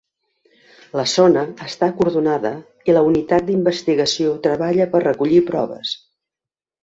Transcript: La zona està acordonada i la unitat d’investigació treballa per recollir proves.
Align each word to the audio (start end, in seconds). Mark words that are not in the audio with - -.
La 0.99 1.03
zona 1.11 1.41
està 1.65 1.89
acordonada 1.93 2.53
i 2.91 2.95
la 2.97 3.03
unitat 3.09 3.45
d’investigació 3.49 4.33
treballa 4.47 4.87
per 4.95 5.03
recollir 5.07 5.43
proves. 5.51 5.93